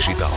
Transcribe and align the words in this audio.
Digital. 0.00 0.30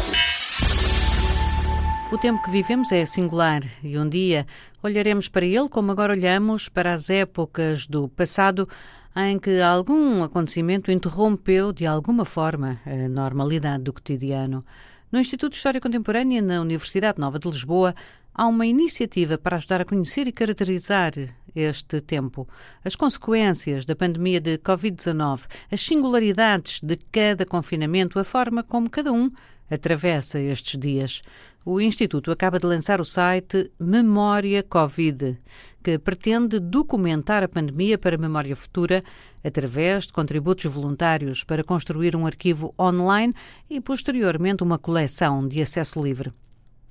O 2.12 2.17
tempo 2.17 2.44
que 2.44 2.52
vivemos 2.52 2.92
é 2.92 3.05
singular 3.05 3.62
e 3.81 3.97
um 3.97 4.10
dia 4.10 4.46
olharemos 4.83 5.29
para 5.29 5.46
ele 5.46 5.70
como 5.70 5.89
agora 5.89 6.12
olhamos 6.12 6.67
para 6.67 6.94
as 6.94 7.10
épocas 7.10 7.88
do 7.88 8.10
passado 8.10 8.67
em 9.15 9.39
que 9.39 9.62
algum 9.62 10.21
acontecimento 10.21 10.92
interrompeu 10.92 11.71
de 11.71 11.85
alguma 11.85 12.26
forma 12.26 12.81
a 12.85 13.07
normalidade 13.07 13.84
do 13.84 13.94
cotidiano. 13.94 14.65
No 15.10 15.17
Instituto 15.17 15.53
de 15.53 15.60
História 15.60 15.80
Contemporânea, 15.80 16.41
na 16.41 16.59
Universidade 16.59 17.21
Nova 17.21 17.39
de 17.39 17.48
Lisboa, 17.48 17.95
há 18.34 18.45
uma 18.45 18.66
iniciativa 18.66 19.38
para 19.38 19.55
ajudar 19.55 19.80
a 19.80 19.85
conhecer 19.85 20.27
e 20.27 20.34
caracterizar 20.34 21.13
este 21.55 22.02
tempo, 22.02 22.49
as 22.84 22.98
consequências 22.98 23.85
da 23.85 23.95
pandemia 23.95 24.41
de 24.41 24.57
Covid-19, 24.57 25.43
as 25.71 25.80
singularidades 25.80 26.81
de 26.81 26.98
cada 27.11 27.45
confinamento, 27.45 28.20
a 28.20 28.25
forma 28.25 28.61
como 28.61 28.89
cada 28.89 29.13
um 29.13 29.31
atravessa 29.70 30.40
estes 30.40 30.80
dias. 30.80 31.22
O 31.66 31.80
Instituto 31.80 32.31
acaba 32.31 32.59
de 32.59 32.66
lançar 32.66 32.99
o 32.99 33.05
site 33.05 33.71
Memória 33.80 34.62
Covid, 34.63 35.38
que 35.84 35.98
pretende 35.98 36.59
documentar 36.59 37.44
a 37.44 37.48
pandemia 37.48 37.98
para 37.98 38.18
memória 38.18 38.55
futura 38.55 39.04
através 39.44 40.07
de 40.07 40.13
contributos 40.13 40.66
voluntários 40.66 41.44
para 41.44 41.63
construir 41.63 42.16
um 42.16 42.26
arquivo 42.26 42.73
online 42.80 43.34
e, 43.70 43.80
posteriormente, 43.80 44.63
uma 44.63 44.77
coleção 44.77 45.48
de 45.48 45.62
acesso 45.62 46.04
livre. 46.04 46.32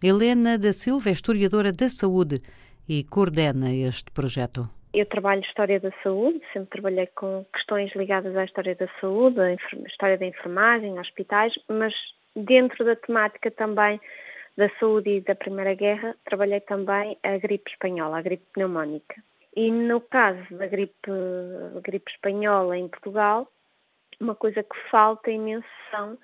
Helena 0.02 0.59
da 0.59 0.73
Silva 0.73 1.11
é 1.11 1.13
historiadora 1.13 1.73
da 1.73 1.89
saúde 1.89 2.41
e 2.89 3.05
coordena 3.05 3.73
este 3.73 4.11
projeto. 4.11 4.69
Eu 4.93 5.07
trabalho 5.07 5.41
História 5.43 5.80
da 5.80 5.91
Saúde, 6.02 6.41
sempre 6.52 6.69
trabalhei 6.69 7.07
com 7.15 7.47
questões 7.55 7.95
ligadas 7.95 8.37
à 8.37 8.45
História 8.45 8.74
da 8.74 8.87
Saúde, 9.01 9.41
a 9.41 9.55
História 9.87 10.18
da 10.18 10.27
Enfermagem, 10.27 10.99
hospitais, 10.99 11.52
mas 11.68 11.95
dentro 12.35 12.85
da 12.85 12.97
temática 12.97 13.51
também 13.51 14.01
da 14.57 14.69
saúde 14.79 15.11
e 15.11 15.21
da 15.21 15.35
Primeira 15.35 15.75
Guerra, 15.75 16.15
trabalhei 16.25 16.61
também 16.61 17.16
a 17.23 17.39
gripe 17.39 17.71
espanhola, 17.71 18.19
a 18.19 18.23
gripe 18.23 18.45
pneumónica. 18.52 19.23
E 19.55 19.71
no 19.71 20.01
caso 20.01 20.43
da 20.51 20.66
gripe, 20.66 21.11
gripe 21.83 22.11
espanhola 22.11 22.77
em 22.77 22.89
Portugal, 22.89 23.49
uma 24.21 24.35
coisa 24.35 24.63
que 24.63 24.91
falta 24.91 25.30
imenso 25.30 25.66
são 25.91 26.15
uh, 26.15 26.19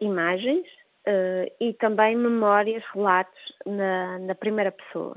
imagens 0.00 0.66
uh, 1.06 1.52
e 1.60 1.72
também 1.74 2.16
memórias, 2.16 2.82
relatos 2.94 3.40
na, 3.66 4.18
na 4.18 4.34
primeira 4.34 4.72
pessoa. 4.72 5.16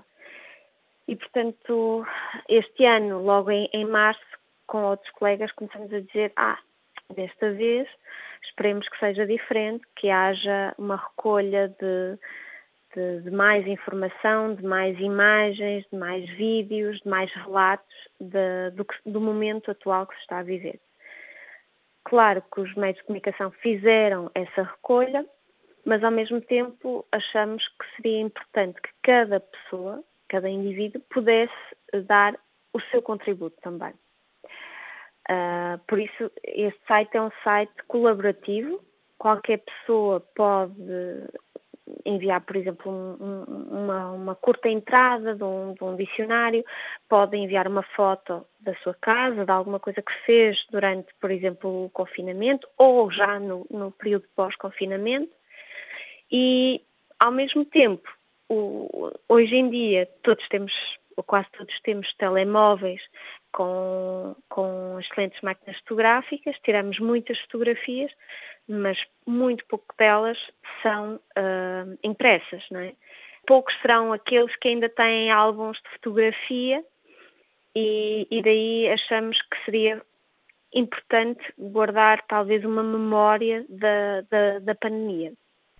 E, 1.07 1.15
portanto, 1.15 2.05
este 2.47 2.85
ano, 2.85 3.23
logo 3.23 3.51
em, 3.51 3.69
em 3.73 3.85
março, 3.85 4.21
com 4.67 4.83
outros 4.83 5.09
colegas, 5.11 5.51
começamos 5.51 5.91
a 5.93 5.99
dizer, 5.99 6.31
ah, 6.35 6.57
desta 7.13 7.51
vez 7.51 7.87
esperemos 8.51 8.87
que 8.87 8.99
seja 8.99 9.25
diferente, 9.25 9.83
que 9.95 10.09
haja 10.09 10.75
uma 10.77 10.97
recolha 10.97 11.69
de, 11.69 12.19
de, 12.95 13.21
de, 13.21 13.31
mais 13.31 13.65
informação, 13.65 14.53
de 14.53 14.63
mais 14.63 14.99
imagens, 14.99 15.85
de 15.91 15.97
mais 15.97 16.29
vídeos, 16.31 16.99
de 16.99 17.09
mais 17.09 17.31
relatos 17.33 17.95
de, 18.19 18.71
do, 18.75 18.85
do, 19.05 19.21
momento 19.21 19.71
atual 19.71 20.05
que 20.05 20.15
se 20.15 20.21
está 20.21 20.39
a 20.39 20.43
viver. 20.43 20.79
Claro 22.03 22.43
que 22.53 22.61
os 22.61 22.73
meios 22.75 22.97
de 22.97 23.03
comunicação 23.03 23.51
fizeram 23.51 24.29
essa 24.35 24.63
recolha, 24.63 25.25
mas 25.85 26.03
ao 26.03 26.11
mesmo 26.11 26.41
tempo 26.41 27.05
achamos 27.11 27.67
que 27.67 27.95
seria 27.95 28.21
importante 28.21 28.81
que 28.81 28.89
cada 29.01 29.39
pessoa 29.39 30.03
cada 30.27 30.49
indivíduo 30.49 31.01
pudesse 31.09 31.51
dar 32.07 32.39
o 32.73 32.79
seu 32.79 33.01
contributo 33.01 33.57
também. 33.61 33.93
Uh, 35.31 35.79
por 35.87 35.97
isso, 35.97 36.29
este 36.43 36.79
site 36.85 37.15
é 37.15 37.21
um 37.21 37.31
site 37.43 37.71
colaborativo. 37.87 38.83
Qualquer 39.17 39.59
pessoa 39.59 40.19
pode 40.35 40.73
enviar, 42.05 42.41
por 42.41 42.55
exemplo, 42.55 42.91
um, 42.91 43.43
uma, 43.83 44.11
uma, 44.11 44.35
curta 44.35 44.67
entrada 44.67 45.35
de 45.35 45.43
um, 45.43 45.73
de 45.73 45.83
um, 45.83 45.95
dicionário, 45.95 46.65
pode 47.07 47.37
enviar 47.37 47.67
uma 47.67 47.83
foto 47.83 48.45
da 48.59 48.73
sua 48.75 48.93
casa, 48.93 49.45
de 49.45 49.51
alguma 49.51 49.79
coisa 49.79 50.01
que 50.01 50.13
fez 50.25 50.65
durante, 50.69 51.13
por 51.19 51.31
exemplo, 51.31 51.85
o 51.85 51.89
confinamento 51.89 52.67
ou 52.77 53.09
já 53.11 53.39
no, 53.39 53.65
no 53.69 53.91
período 53.91 54.25
pós-confinamento. 54.35 55.31
E, 56.31 56.81
ao 57.19 57.31
mesmo 57.31 57.65
tempo, 57.65 58.09
o, 58.49 59.11
hoje 59.29 59.55
em 59.55 59.69
dia 59.69 60.09
todos 60.23 60.45
temos, 60.49 60.73
ou 61.15 61.23
quase 61.23 61.47
todos 61.57 61.79
temos 61.81 62.13
telemóveis 62.15 63.01
com, 63.51 64.35
com 64.49 64.99
excelentes 64.99 65.41
máquinas 65.41 65.77
fotográficas, 65.79 66.55
tiramos 66.63 66.99
muitas 66.99 67.39
fotografias, 67.41 68.11
mas 68.67 68.97
muito 69.25 69.65
pouco 69.65 69.93
delas 69.97 70.37
são 70.81 71.15
uh, 71.15 71.97
impressas, 72.03 72.63
não 72.71 72.79
é? 72.79 72.93
Poucos 73.45 73.75
serão 73.81 74.13
aqueles 74.13 74.55
que 74.57 74.69
ainda 74.69 74.87
têm 74.87 75.31
álbuns 75.31 75.77
de 75.81 75.89
fotografia 75.91 76.83
e, 77.75 78.27
e 78.29 78.41
daí 78.41 78.89
achamos 78.89 79.41
que 79.41 79.65
seria 79.65 80.01
importante 80.73 81.41
guardar 81.57 82.21
talvez 82.27 82.63
uma 82.63 82.83
memória 82.83 83.65
da, 83.67 84.21
da, 84.29 84.59
da 84.59 84.75
pandemia. 84.75 85.33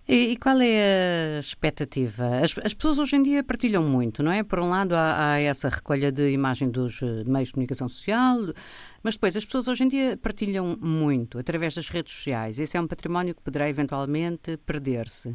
E, 0.08 0.32
e, 0.32 0.36
qual 0.36 0.60
é 0.60 1.36
a 1.36 1.38
expectativa? 1.38 2.40
As, 2.40 2.58
as, 2.58 2.74
pessoas 2.74 2.98
hoje 2.98 3.14
em 3.14 3.22
dia 3.22 3.44
partilham 3.44 3.84
muito, 3.84 4.20
não 4.20 4.32
é? 4.32 4.42
Por 4.42 4.58
um 4.58 4.68
lado, 4.68 4.96
há, 4.96 5.34
há, 5.34 5.40
essa 5.40 5.68
recolha 5.68 6.10
de 6.10 6.32
imagem 6.32 6.68
dos 6.68 7.00
eh, 7.02 7.22
meios 7.24 7.48
de 7.48 7.54
comunicação 7.54 7.88
social, 7.88 8.52
mas 9.00 9.14
depois 9.14 9.36
as 9.36 9.44
pessoas 9.44 9.68
hoje 9.68 9.84
em 9.84 9.88
dia 9.88 10.16
partilham 10.16 10.76
muito 10.80 11.38
através 11.38 11.76
das 11.76 11.88
redes 11.88 12.12
sociais. 12.12 12.58
Esse 12.58 12.76
é 12.76 12.80
um 12.80 12.88
património 12.88 13.32
que 13.32 13.42
poderá 13.42 13.68
eventualmente 13.68 14.56
perder-se. 14.56 15.32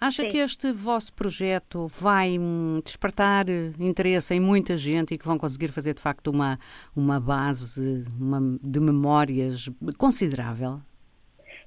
Acha 0.00 0.24
Sim. 0.24 0.28
que 0.28 0.38
este 0.38 0.72
vosso 0.72 1.12
projeto 1.12 1.86
vai 1.86 2.36
hum, 2.36 2.80
despertar 2.84 3.46
interesse 3.78 4.34
em 4.34 4.40
muita 4.40 4.76
gente 4.76 5.14
e 5.14 5.18
que 5.18 5.24
vão 5.24 5.38
conseguir 5.38 5.68
fazer 5.68 5.94
de 5.94 6.00
facto 6.00 6.28
uma, 6.32 6.58
uma 6.96 7.20
base 7.20 8.04
uma, 8.18 8.58
de 8.60 8.80
memórias 8.80 9.70
considerável? 9.96 10.80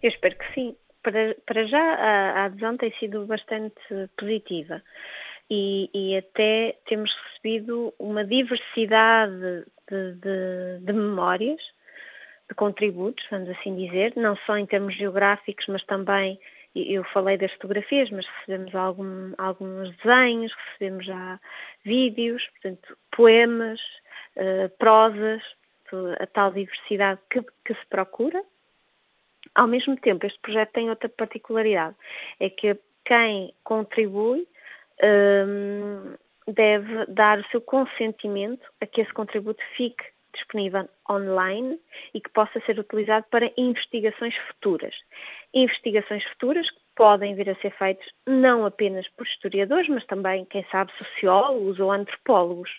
Eu 0.01 0.09
espero 0.09 0.37
que 0.37 0.53
sim 0.53 0.75
para, 1.03 1.35
para 1.45 1.67
já 1.67 1.81
a, 1.81 2.45
adesão 2.45 2.77
tem 2.77 2.91
sido 2.93 3.25
bastante 3.25 3.75
positiva 4.17 4.81
e, 5.49 5.89
e 5.93 6.17
até 6.17 6.77
temos 6.87 7.13
recebido 7.25 7.93
uma 7.99 8.23
diversidade 8.23 9.65
de, 9.89 10.13
de, 10.13 10.79
de 10.81 10.93
memórias, 10.93 11.61
de 12.49 12.55
contributos, 12.55 13.25
vamos 13.29 13.49
assim 13.49 13.75
dizer, 13.75 14.13
não 14.15 14.35
só 14.45 14.57
em 14.57 14.65
termos 14.65 14.95
geográficos, 14.95 15.65
mas 15.67 15.83
também 15.83 16.39
eu 16.75 17.03
falei 17.03 17.37
das 17.37 17.51
fotografias, 17.53 18.09
mas 18.09 18.25
recebemos 18.25 18.73
algum, 18.73 19.33
alguns 19.37 19.95
desenhos, 19.97 20.51
recebemos 20.53 21.05
já 21.05 21.39
vídeos, 21.85 22.47
portanto, 22.47 22.97
poemas, 23.11 23.79
uh, 24.37 24.69
prosas, 24.79 25.43
a 26.19 26.25
tal 26.25 26.51
diversidade 26.51 27.19
que, 27.29 27.41
que 27.63 27.73
se 27.75 27.85
procura. 27.87 28.43
Ao 29.55 29.67
mesmo 29.67 29.95
tempo, 29.97 30.25
este 30.25 30.39
projeto 30.39 30.71
tem 30.71 30.89
outra 30.89 31.09
particularidade, 31.09 31.95
é 32.39 32.49
que 32.49 32.77
quem 33.05 33.53
contribui 33.63 34.47
um, 35.03 36.15
deve 36.51 37.05
dar 37.07 37.39
o 37.39 37.47
seu 37.49 37.61
consentimento 37.61 38.65
a 38.81 38.85
que 38.85 39.01
esse 39.01 39.13
contributo 39.13 39.63
fique 39.75 40.03
disponível 40.33 40.89
online 41.09 41.79
e 42.13 42.19
que 42.19 42.29
possa 42.29 42.59
ser 42.61 42.79
utilizado 42.79 43.25
para 43.29 43.51
investigações 43.55 44.35
futuras. 44.47 44.95
Investigações 45.53 46.23
futuras 46.25 46.69
que 46.69 46.79
podem 46.95 47.35
vir 47.35 47.49
a 47.49 47.55
ser 47.55 47.71
feitas 47.71 48.07
não 48.25 48.65
apenas 48.65 49.07
por 49.09 49.25
historiadores, 49.25 49.87
mas 49.89 50.05
também, 50.05 50.45
quem 50.45 50.65
sabe, 50.71 50.91
sociólogos 50.97 51.79
ou 51.79 51.91
antropólogos. 51.91 52.71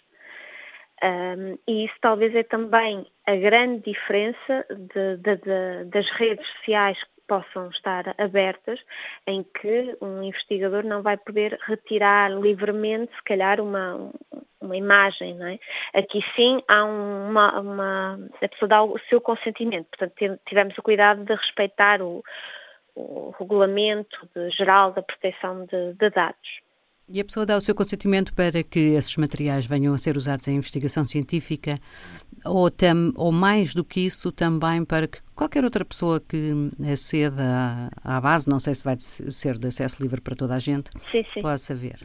Um, 1.03 1.59
e 1.69 1.85
isso 1.85 1.95
talvez 2.01 2.35
é 2.35 2.43
também 2.43 3.07
a 3.27 3.37
grande 3.37 3.91
diferença 3.91 4.67
de, 4.71 5.17
de, 5.17 5.37
de, 5.37 5.85
das 5.87 6.09
redes 6.11 6.47
sociais 6.59 6.99
que 7.03 7.11
possam 7.27 7.69
estar 7.71 8.15
abertas, 8.19 8.79
em 9.27 9.43
que 9.43 9.97
um 10.01 10.23
investigador 10.23 10.85
não 10.85 11.03
vai 11.03 11.17
poder 11.17 11.59
retirar 11.67 12.31
livremente, 12.31 13.15
se 13.17 13.23
calhar, 13.25 13.61
uma, 13.61 14.11
uma 14.61 14.77
imagem. 14.77 15.35
Não 15.35 15.47
é? 15.47 15.59
Aqui 15.95 16.23
sim 16.37 16.63
há 16.69 16.85
uma, 16.85 17.61
uma. 17.61 18.19
a 18.43 18.49
pessoa 18.49 18.69
dá 18.69 18.83
o 18.83 18.99
seu 19.09 19.21
consentimento, 19.21 19.87
portanto 19.87 20.41
tivemos 20.47 20.77
o 20.77 20.83
cuidado 20.83 21.25
de 21.25 21.35
respeitar 21.35 22.03
o, 22.03 22.23
o 22.95 23.35
regulamento 23.39 24.29
de, 24.35 24.51
geral 24.51 24.93
da 24.93 25.03
proteção 25.03 25.65
de, 25.67 25.95
de 25.95 26.11
dados. 26.11 26.64
E 27.07 27.21
a 27.21 27.25
pessoa 27.25 27.45
dá 27.45 27.57
o 27.57 27.61
seu 27.61 27.75
consentimento 27.75 28.33
para 28.35 28.63
que 28.63 28.79
esses 28.79 29.15
materiais 29.19 29.67
venham 29.67 29.93
a 29.93 29.99
ser 29.99 30.17
usados 30.17 30.49
em 30.49 30.57
investigação 30.57 31.07
científica 31.07 31.79
ou, 32.45 32.71
tam, 32.71 33.13
ou 33.17 33.31
mais 33.31 33.75
do 33.75 33.85
que 33.85 34.07
isso 34.07 34.33
também 34.33 34.85
para 34.85 35.07
que 35.07 35.19
qualquer 35.35 35.65
outra 35.65 35.85
pessoa 35.85 36.19
que 36.19 36.53
aceda 36.91 37.91
à, 38.03 38.17
à 38.17 38.21
base, 38.21 38.49
não 38.49 38.59
sei 38.59 38.75
se 38.75 38.83
vai 38.83 38.97
ser 38.99 39.59
de 39.59 39.69
acesso 39.69 40.03
livre 40.03 40.21
para 40.21 40.35
toda 40.35 40.55
a 40.55 40.59
gente, 40.59 40.91
sim, 41.11 41.25
sim. 41.35 41.43
possa 41.43 41.75
ver. 41.75 41.99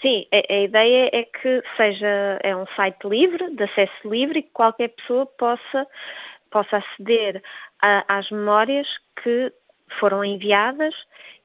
Sim, 0.00 0.26
a, 0.32 0.54
a, 0.54 0.58
ideia 0.62 1.10
é 1.12 1.22
que 1.24 1.62
seja 1.76 2.38
é 2.42 2.56
um 2.56 2.66
site 2.76 3.04
livre, 3.04 3.54
de 3.54 3.62
acesso 3.62 4.08
livre, 4.08 4.38
e 4.38 4.42
que 4.42 4.50
qualquer 4.52 4.88
pessoa 4.88 5.26
possa, 5.26 5.86
possa 6.50 6.78
aceder 6.78 7.42
a, 7.82 8.18
às 8.18 8.30
memórias 8.30 8.86
que 9.22 9.52
foram 9.98 10.24
enviadas 10.24 10.94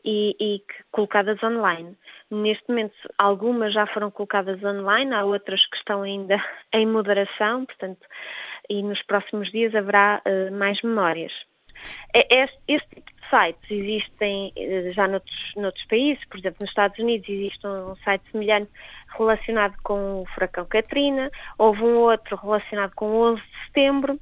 e, 0.03 0.35
e 0.39 0.63
colocadas 0.91 1.41
online. 1.43 1.95
Neste 2.31 2.63
momento, 2.69 2.95
algumas 3.17 3.73
já 3.73 3.85
foram 3.85 4.09
colocadas 4.09 4.63
online, 4.63 5.13
há 5.13 5.25
outras 5.25 5.65
que 5.65 5.75
estão 5.75 6.03
ainda 6.03 6.41
em 6.73 6.87
moderação, 6.87 7.65
portanto, 7.65 8.07
e 8.69 8.81
nos 8.81 9.01
próximos 9.03 9.51
dias 9.51 9.75
haverá 9.75 10.21
uh, 10.25 10.55
mais 10.55 10.81
memórias. 10.81 11.33
É, 12.13 12.43
este, 12.43 12.57
este, 12.69 12.87
tipo 12.89 13.11
de 13.11 13.29
sites 13.29 13.71
existem 13.71 14.53
uh, 14.55 14.93
já 14.93 15.07
noutros, 15.09 15.53
noutros, 15.57 15.85
países, 15.87 16.23
por 16.25 16.39
exemplo, 16.39 16.59
nos 16.61 16.69
Estados 16.69 16.97
Unidos 16.99 17.27
existe 17.27 17.67
um 17.67 17.95
site 17.97 18.23
semelhante 18.31 18.71
relacionado 19.17 19.75
com 19.83 20.21
o 20.21 20.25
furacão 20.27 20.65
Katrina, 20.65 21.29
houve 21.57 21.83
um 21.83 21.97
outro 21.97 22.37
relacionado 22.37 22.93
com 22.95 23.07
o 23.07 23.33
11 23.33 23.41
de 23.41 23.65
setembro, 23.65 24.19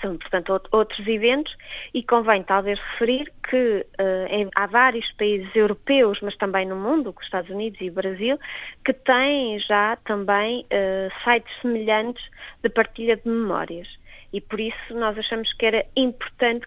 são, 0.00 0.16
portanto, 0.16 0.60
outros 0.70 1.06
eventos 1.06 1.54
e 1.92 2.02
convém 2.02 2.42
talvez 2.42 2.78
referir 2.78 3.32
que 3.48 3.86
uh, 4.00 4.26
em, 4.28 4.48
há 4.54 4.66
vários 4.66 5.10
países 5.12 5.54
europeus, 5.54 6.18
mas 6.22 6.36
também 6.36 6.66
no 6.66 6.76
mundo, 6.76 7.14
os 7.16 7.24
Estados 7.24 7.50
Unidos 7.50 7.80
e 7.80 7.88
o 7.90 7.92
Brasil, 7.92 8.38
que 8.84 8.92
têm 8.92 9.58
já 9.60 9.96
também 10.04 10.64
uh, 10.64 11.24
sites 11.24 11.52
semelhantes 11.60 12.24
de 12.62 12.68
partilha 12.68 13.16
de 13.16 13.28
memórias. 13.28 13.88
E 14.32 14.40
por 14.40 14.60
isso 14.60 14.94
nós 14.94 15.16
achamos 15.18 15.52
que 15.54 15.66
era 15.66 15.84
importante 15.96 16.66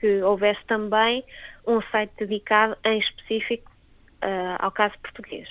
que 0.00 0.22
houvesse 0.22 0.64
também 0.66 1.24
um 1.66 1.80
site 1.90 2.12
dedicado 2.18 2.76
em 2.84 2.98
específico 2.98 3.70
uh, 4.22 4.56
ao 4.58 4.70
caso 4.70 4.94
português. 5.02 5.48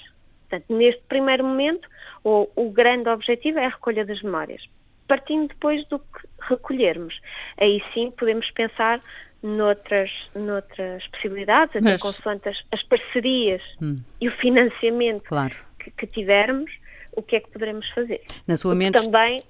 Portanto, 0.48 0.74
neste 0.74 1.02
primeiro 1.04 1.44
momento, 1.44 1.88
o, 2.24 2.50
o 2.56 2.72
grande 2.72 3.10
objetivo 3.10 3.60
é 3.60 3.66
a 3.66 3.70
recolha 3.70 4.06
das 4.06 4.22
memórias 4.22 4.62
partindo 5.10 5.48
depois 5.50 5.86
do 5.88 6.00
que 6.00 6.28
recolhermos. 6.48 7.20
Aí 7.58 7.84
sim 7.94 8.12
podemos 8.12 8.50
pensar 8.52 9.02
noutras, 9.42 10.12
noutras 10.36 11.06
possibilidades, 11.08 11.76
até 11.76 11.92
Mas... 11.92 12.02
consoante 12.02 12.48
as, 12.48 12.58
as 12.72 12.84
parcerias 12.84 13.62
hum. 13.82 14.00
e 14.22 14.30
o 14.30 14.32
financiamento 14.38 15.24
claro. 15.24 15.56
que, 15.80 15.92
que, 15.92 16.08
tivermos, 16.08 16.72
o 17.12 17.22
que 17.22 17.38
é 17.38 17.40
que 17.40 17.50
poderemos 17.50 17.90
fazer. 17.90 18.22
Na 18.48 18.56
sua 18.56 18.76
mente... 18.76 19.02
Também 19.02 19.42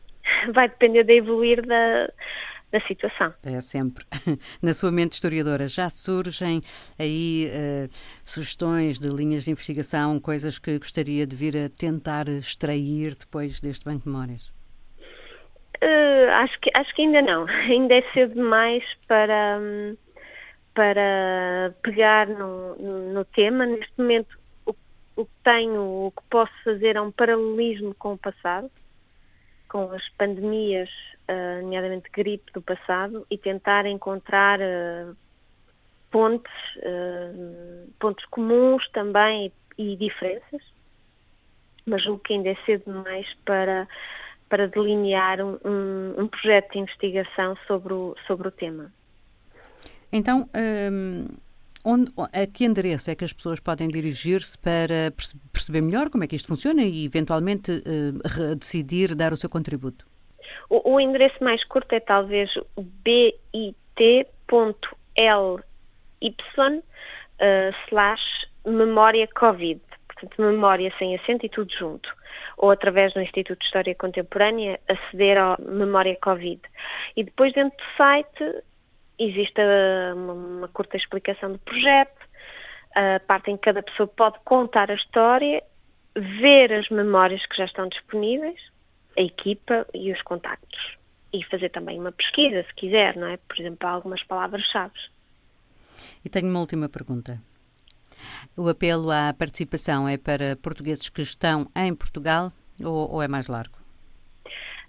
vai 0.52 0.68
depender 0.68 1.04
de 1.04 1.18
evoluir 1.18 1.64
da, 1.66 2.08
da 2.72 2.80
situação. 2.86 3.34
É 3.42 3.60
sempre. 3.60 4.06
Na 4.62 4.72
sua 4.72 4.90
mente 4.90 5.12
historiadora, 5.12 5.68
já 5.68 5.90
surgem 5.90 6.62
aí 6.98 7.50
uh, 7.50 7.90
sugestões 8.24 8.98
de 8.98 9.08
linhas 9.08 9.44
de 9.44 9.50
investigação, 9.50 10.18
coisas 10.18 10.58
que 10.58 10.78
gostaria 10.78 11.26
de 11.26 11.36
vir 11.36 11.56
a 11.56 11.68
tentar 11.68 12.28
extrair 12.28 13.14
depois 13.16 13.60
deste 13.60 13.84
Banco 13.84 14.04
de 14.04 14.08
Memórias? 14.08 14.61
Acho, 16.32 16.58
que, 16.60 16.70
acho 16.74 16.94
que 16.94 17.02
ainda 17.02 17.22
não. 17.22 17.44
Ainda 17.68 17.94
é 17.94 18.02
cedo 18.12 18.34
demais 18.34 18.84
para, 19.06 19.58
para 20.74 21.74
pegar 21.82 22.26
no, 22.26 22.76
no 23.12 23.24
tema. 23.24 23.66
Neste 23.66 23.92
momento, 23.96 24.38
o, 24.66 24.74
o 25.16 25.24
que 25.24 25.32
tenho, 25.44 25.80
o 25.80 26.10
que 26.10 26.22
posso 26.28 26.52
fazer 26.64 26.96
é 26.96 27.00
um 27.00 27.10
paralelismo 27.10 27.94
com 27.94 28.14
o 28.14 28.18
passado, 28.18 28.70
com 29.68 29.90
as 29.92 30.08
pandemias, 30.10 30.90
uh, 31.28 31.62
nomeadamente 31.62 32.10
gripe 32.10 32.52
do 32.52 32.62
passado, 32.62 33.26
e 33.30 33.38
tentar 33.38 33.86
encontrar 33.86 34.60
uh, 34.60 35.16
pontes, 36.10 36.52
uh, 36.76 37.90
pontos 37.98 38.24
comuns 38.26 38.88
também 38.90 39.52
e, 39.78 39.92
e 39.92 39.96
diferenças. 39.96 40.62
Mas 41.84 42.06
o 42.06 42.18
que 42.18 42.34
ainda 42.34 42.50
é 42.50 42.56
cedo 42.64 42.84
demais 42.84 43.26
para 43.44 43.88
para 44.52 44.68
delinear 44.68 45.40
um, 45.40 45.58
um, 45.64 46.14
um 46.18 46.28
projeto 46.28 46.72
de 46.72 46.80
investigação 46.80 47.56
sobre 47.66 47.94
o, 47.94 48.14
sobre 48.26 48.48
o 48.48 48.50
tema. 48.50 48.92
Então, 50.12 50.46
um, 50.92 51.26
onde, 51.82 52.12
a 52.18 52.46
que 52.46 52.66
endereço 52.66 53.10
é 53.10 53.14
que 53.14 53.24
as 53.24 53.32
pessoas 53.32 53.60
podem 53.60 53.88
dirigir-se 53.88 54.58
para 54.58 55.10
perceber 55.50 55.80
melhor 55.80 56.10
como 56.10 56.22
é 56.22 56.26
que 56.26 56.36
isto 56.36 56.48
funciona 56.48 56.82
e, 56.82 57.06
eventualmente, 57.06 57.70
uh, 57.72 58.54
decidir 58.54 59.14
dar 59.14 59.32
o 59.32 59.38
seu 59.38 59.48
contributo? 59.48 60.06
O, 60.68 60.96
o 60.96 61.00
endereço 61.00 61.42
mais 61.42 61.64
curto 61.64 61.94
é 61.94 62.00
talvez 62.00 62.50
bit.ly 62.76 63.72
uh, 66.28 67.74
slash 67.88 68.22
memória 68.66 69.26
Covid, 69.28 69.80
portanto, 70.08 70.42
memória 70.42 70.92
sem 70.98 71.16
acento 71.16 71.46
e 71.46 71.48
tudo 71.48 71.72
junto 71.72 72.21
ou 72.56 72.70
através 72.70 73.12
do 73.12 73.20
Instituto 73.20 73.58
de 73.58 73.64
História 73.64 73.94
Contemporânea 73.94 74.80
aceder 74.88 75.38
à 75.38 75.56
memória 75.58 76.16
Covid. 76.20 76.60
E 77.16 77.24
depois 77.24 77.52
dentro 77.52 77.76
do 77.76 77.96
site 77.96 78.62
existe 79.18 79.60
uma, 80.14 80.32
uma 80.32 80.68
curta 80.68 80.96
explicação 80.96 81.52
do 81.52 81.58
projeto, 81.58 82.20
a 82.94 83.20
parte 83.20 83.50
em 83.50 83.56
que 83.56 83.62
cada 83.62 83.82
pessoa 83.82 84.06
pode 84.06 84.38
contar 84.44 84.90
a 84.90 84.94
história, 84.94 85.62
ver 86.14 86.72
as 86.72 86.88
memórias 86.90 87.44
que 87.46 87.56
já 87.56 87.64
estão 87.64 87.88
disponíveis, 87.88 88.60
a 89.16 89.22
equipa 89.22 89.86
e 89.94 90.12
os 90.12 90.20
contactos. 90.22 90.98
E 91.32 91.42
fazer 91.44 91.70
também 91.70 91.98
uma 91.98 92.12
pesquisa, 92.12 92.62
se 92.62 92.74
quiser, 92.74 93.16
não 93.16 93.26
é? 93.26 93.38
Por 93.38 93.58
exemplo, 93.58 93.88
algumas 93.88 94.22
palavras-chave. 94.22 94.92
E 96.22 96.28
tenho 96.28 96.48
uma 96.48 96.60
última 96.60 96.88
pergunta. 96.88 97.40
O 98.56 98.68
apelo 98.68 99.10
à 99.10 99.32
participação 99.32 100.08
é 100.08 100.16
para 100.16 100.56
portugueses 100.56 101.08
que 101.08 101.22
estão 101.22 101.66
em 101.74 101.94
Portugal 101.94 102.52
ou, 102.82 103.14
ou 103.14 103.22
é 103.22 103.28
mais 103.28 103.46
largo? 103.46 103.82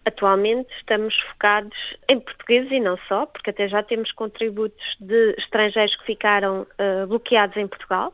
Atualmente 0.05 0.69
estamos 0.75 1.17
focados 1.31 1.77
em 2.09 2.19
portugueses 2.19 2.69
e 2.71 2.79
não 2.79 2.97
só, 3.07 3.25
porque 3.25 3.51
até 3.51 3.69
já 3.69 3.81
temos 3.81 4.11
contributos 4.11 4.97
de 4.99 5.33
estrangeiros 5.37 5.95
que 5.95 6.05
ficaram 6.05 6.63
uh, 6.63 7.07
bloqueados 7.07 7.55
em 7.55 7.67
Portugal. 7.67 8.13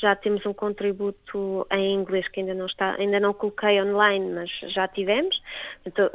Já 0.00 0.14
temos 0.14 0.46
um 0.46 0.52
contributo 0.52 1.66
em 1.72 1.94
inglês 1.94 2.28
que 2.28 2.38
ainda 2.38 2.54
não 2.54 2.66
está, 2.66 2.94
ainda 2.94 3.18
não 3.18 3.34
coloquei 3.34 3.82
online, 3.82 4.32
mas 4.32 4.72
já 4.72 4.86
tivemos. 4.86 5.42
Então, 5.84 6.08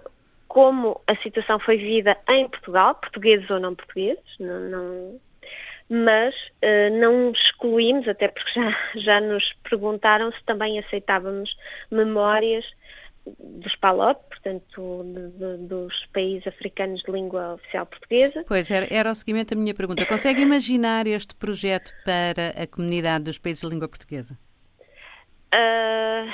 como 0.48 1.02
a 1.06 1.16
situação 1.18 1.60
foi 1.60 1.78
vivida 1.78 2.18
em 2.30 2.48
Portugal, 2.48 2.96
portugueses 2.96 3.50
ou 3.50 3.60
não 3.60 3.76
portugueses, 3.76 4.24
não, 4.40 4.60
não 4.70 5.20
mas 5.90 6.34
uh, 6.36 7.00
não 7.00 7.32
excluímos, 7.32 8.08
até 8.08 8.28
porque 8.28 8.52
já, 8.60 8.78
já 8.96 9.22
nos 9.22 9.54
perguntaram 9.70 10.32
se 10.32 10.44
também 10.46 10.80
aceitávamos 10.80 11.56
memórias 11.92 12.66
dos 13.40 13.76
PALOP, 13.78 14.20
portanto, 14.30 15.04
de, 15.06 15.30
de, 15.32 15.68
dos 15.68 16.06
países 16.08 16.46
africanos 16.46 17.02
de 17.04 17.12
língua 17.12 17.54
oficial 17.54 17.86
portuguesa. 17.86 18.44
Pois, 18.48 18.70
era, 18.70 18.88
era 18.94 19.12
o 19.12 19.16
seguimento 19.16 19.56
da 19.56 19.62
minha 19.62 19.74
pergunta. 19.74 20.06
Consegue 20.06 20.42
imaginar 20.42 21.08
este 21.08 21.34
projeto 21.36 21.92
para 22.04 22.50
a 22.62 22.68
comunidade 22.68 23.24
dos 23.26 23.38
países 23.38 23.62
de 23.62 23.70
língua 23.70 23.88
portuguesa? 23.88 24.38
Uh... 25.54 26.30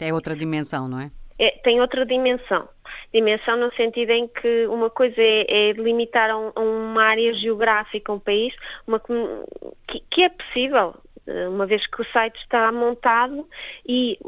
É 0.00 0.14
outra 0.14 0.34
dimensão, 0.34 0.88
não 0.88 1.00
é? 1.00 1.10
é? 1.38 1.50
Tem 1.62 1.80
outra 1.80 2.06
dimensão 2.06 2.68
dimensão 3.12 3.56
no 3.56 3.72
sentido 3.74 4.10
em 4.10 4.28
que 4.28 4.66
uma 4.66 4.90
coisa 4.90 5.20
é, 5.20 5.70
é 5.70 5.72
limitar 5.72 6.30
a, 6.30 6.36
um, 6.36 6.52
a, 6.54 6.60
uma 6.60 7.02
área 7.02 7.32
geográfica, 7.34 8.12
um 8.12 8.18
país, 8.18 8.54
uma, 8.86 9.00
que, 9.00 10.02
que 10.10 10.22
é 10.22 10.28
possível, 10.28 10.94
eh, 11.28 11.46
uma 11.46 11.66
vez 11.66 11.86
que 11.86 12.00
o 12.00 12.04
site 12.06 12.36
está 12.40 12.72
montado 12.72 13.46
e 13.86 14.18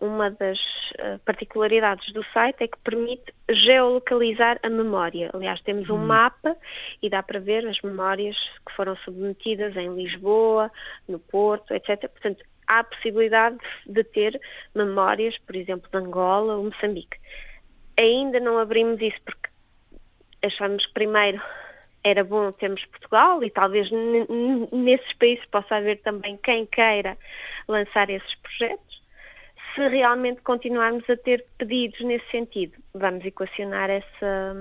uma 0.00 0.30
das 0.30 0.58
eh, 0.98 1.18
particularidades 1.24 2.12
do 2.12 2.24
site 2.32 2.64
é 2.64 2.68
que 2.68 2.78
permite 2.78 3.32
geolocalizar 3.50 4.58
a 4.62 4.70
memória. 4.70 5.30
Aliás, 5.34 5.60
temos 5.60 5.90
um 5.90 5.96
hum. 5.96 6.06
mapa 6.06 6.56
e 7.02 7.10
dá 7.10 7.22
para 7.22 7.38
ver 7.38 7.66
as 7.66 7.80
memórias 7.82 8.36
que 8.66 8.74
foram 8.74 8.96
submetidas 8.96 9.76
em 9.76 9.94
Lisboa, 9.94 10.70
no 11.06 11.18
Porto, 11.18 11.74
etc. 11.74 12.08
Portanto, 12.08 12.42
há 12.66 12.78
a 12.78 12.84
possibilidade 12.84 13.58
de 13.86 14.02
ter 14.02 14.40
memórias, 14.74 15.36
por 15.46 15.54
exemplo, 15.54 15.90
de 15.90 15.98
Angola 15.98 16.56
ou 16.56 16.64
Moçambique. 16.64 17.18
Ainda 17.98 18.40
não 18.40 18.58
abrimos 18.58 19.00
isso 19.00 19.20
porque 19.24 19.48
achamos 20.42 20.84
que 20.86 20.92
primeiro 20.92 21.40
era 22.02 22.22
bom 22.22 22.50
termos 22.50 22.84
Portugal 22.84 23.42
e 23.42 23.50
talvez 23.50 23.88
nesses 24.70 25.12
países 25.14 25.44
possa 25.46 25.76
haver 25.76 26.00
também 26.02 26.36
quem 26.36 26.66
queira 26.66 27.16
lançar 27.66 28.10
esses 28.10 28.34
projetos. 28.36 29.02
Se 29.74 29.88
realmente 29.88 30.42
continuarmos 30.42 31.08
a 31.08 31.16
ter 31.16 31.44
pedidos 31.56 32.00
nesse 32.00 32.30
sentido, 32.30 32.74
vamos 32.92 33.24
equacionar 33.24 33.90
essa, 33.90 34.54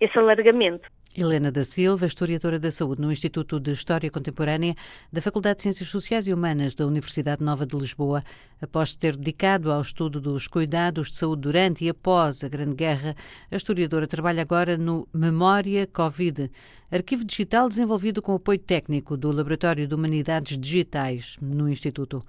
esse 0.00 0.16
alargamento. 0.16 0.88
Helena 1.20 1.50
da 1.50 1.64
Silva, 1.64 2.06
historiadora 2.06 2.60
da 2.60 2.70
saúde 2.70 3.02
no 3.02 3.10
Instituto 3.10 3.58
de 3.58 3.72
História 3.72 4.08
Contemporânea 4.08 4.76
da 5.12 5.20
Faculdade 5.20 5.56
de 5.56 5.62
Ciências 5.64 5.88
Sociais 5.88 6.28
e 6.28 6.32
Humanas 6.32 6.76
da 6.76 6.86
Universidade 6.86 7.42
Nova 7.42 7.66
de 7.66 7.76
Lisboa. 7.76 8.22
Após 8.62 8.94
ter 8.94 9.16
dedicado 9.16 9.72
ao 9.72 9.80
estudo 9.80 10.20
dos 10.20 10.46
cuidados 10.46 11.10
de 11.10 11.16
saúde 11.16 11.42
durante 11.42 11.84
e 11.84 11.88
após 11.88 12.44
a 12.44 12.48
Grande 12.48 12.76
Guerra, 12.76 13.16
a 13.50 13.56
historiadora 13.56 14.06
trabalha 14.06 14.42
agora 14.42 14.78
no 14.78 15.08
Memória 15.12 15.88
Covid, 15.88 16.48
arquivo 16.88 17.24
digital 17.24 17.68
desenvolvido 17.68 18.22
com 18.22 18.36
apoio 18.36 18.60
técnico 18.60 19.16
do 19.16 19.32
Laboratório 19.32 19.88
de 19.88 19.94
Humanidades 19.96 20.56
Digitais 20.56 21.34
no 21.42 21.68
Instituto. 21.68 22.24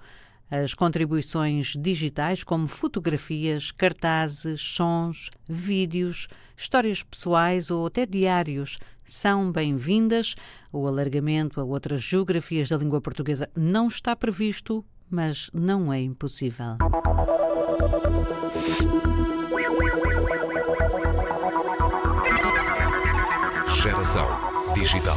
As 0.50 0.74
contribuições 0.74 1.74
digitais, 1.78 2.42
como 2.42 2.66
fotografias, 2.66 3.70
cartazes, 3.70 4.60
sons, 4.60 5.30
vídeos, 5.48 6.26
Histórias 6.60 7.02
pessoais 7.02 7.70
ou 7.70 7.86
até 7.86 8.04
diários 8.04 8.78
são 9.02 9.50
bem-vindas. 9.50 10.34
O 10.70 10.86
alargamento 10.86 11.58
a 11.58 11.64
outras 11.64 12.02
geografias 12.02 12.68
da 12.68 12.76
língua 12.76 13.00
portuguesa 13.00 13.48
não 13.56 13.88
está 13.88 14.14
previsto, 14.14 14.84
mas 15.08 15.50
não 15.54 15.90
é 15.90 16.02
impossível. 16.02 16.76
Geração 23.66 24.28
digital. 24.74 25.16